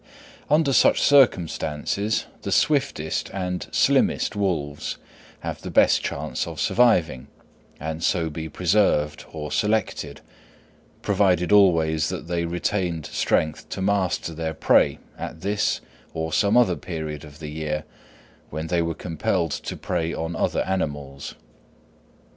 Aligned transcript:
Under 0.49 0.73
such 0.73 0.99
circumstances 0.99 2.25
the 2.41 2.51
swiftest 2.51 3.29
and 3.31 3.67
slimmest 3.71 4.35
wolves 4.35 4.97
have 5.41 5.61
the 5.61 5.69
best 5.69 6.01
chance 6.01 6.47
of 6.47 6.59
surviving, 6.59 7.27
and 7.79 8.03
so 8.03 8.27
be 8.31 8.49
preserved 8.49 9.25
or 9.31 9.51
selected, 9.51 10.21
provided 11.03 11.51
always 11.51 12.09
that 12.09 12.27
they 12.27 12.45
retained 12.45 13.05
strength 13.05 13.69
to 13.69 13.81
master 13.83 14.33
their 14.33 14.55
prey 14.55 14.97
at 15.19 15.41
this 15.41 15.81
or 16.15 16.33
some 16.33 16.57
other 16.57 16.75
period 16.75 17.23
of 17.23 17.37
the 17.37 17.49
year, 17.51 17.83
when 18.49 18.65
they 18.69 18.81
were 18.81 18.95
compelled 18.95 19.51
to 19.51 19.77
prey 19.77 20.15
on 20.15 20.35
other 20.35 20.61
animals. 20.63 21.35